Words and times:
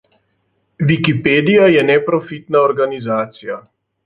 Wikipedija 0.91 1.67
je 1.75 1.83
neprofitna 1.91 2.65
organizacija. 2.71 3.61